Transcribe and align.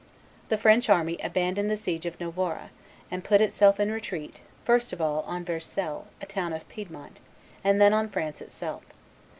The 0.49 0.57
French 0.57 0.89
army 0.89 1.17
abandoned 1.23 1.69
the 1.69 1.77
siege 1.77 2.07
of 2.07 2.19
Novara, 2.19 2.71
and 3.11 3.23
put 3.23 3.39
itself 3.39 3.79
in 3.79 3.91
retreat, 3.91 4.39
first 4.65 4.93
of 4.93 4.99
all 4.99 5.21
on 5.27 5.45
Verceil, 5.45 6.07
a 6.19 6.25
town 6.25 6.53
of 6.53 6.67
Piedmont, 6.69 7.19
and 7.63 7.79
then 7.79 7.93
on 7.93 8.09
France 8.09 8.41
itself. 8.41 8.81